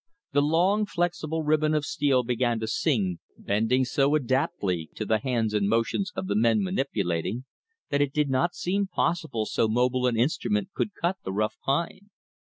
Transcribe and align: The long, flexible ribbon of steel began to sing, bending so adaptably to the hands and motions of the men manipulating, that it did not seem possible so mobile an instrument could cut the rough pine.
The 0.31 0.41
long, 0.41 0.87
flexible 0.87 1.43
ribbon 1.43 1.75
of 1.75 1.85
steel 1.85 2.23
began 2.23 2.59
to 2.61 2.67
sing, 2.67 3.19
bending 3.37 3.85
so 3.85 4.15
adaptably 4.15 4.89
to 4.95 5.05
the 5.05 5.19
hands 5.19 5.53
and 5.53 5.69
motions 5.69 6.11
of 6.15 6.25
the 6.25 6.35
men 6.35 6.63
manipulating, 6.63 7.45
that 7.91 8.01
it 8.01 8.11
did 8.11 8.27
not 8.27 8.55
seem 8.55 8.87
possible 8.87 9.45
so 9.45 9.67
mobile 9.67 10.07
an 10.07 10.17
instrument 10.17 10.69
could 10.73 10.95
cut 10.99 11.17
the 11.23 11.31
rough 11.31 11.59
pine. 11.63 12.09